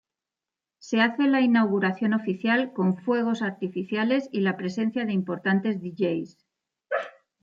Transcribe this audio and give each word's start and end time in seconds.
Se 0.79 0.99
hace 0.99 1.25
la 1.27 1.41
inauguración 1.41 2.15
oficial 2.15 2.73
con 2.73 2.97
fuegos 2.97 3.43
artificiales 3.43 4.29
y 4.31 4.39
la 4.39 4.57
presencia 4.57 5.05
de 5.05 5.13
importantes 5.13 5.79
Dj's. 5.79 6.43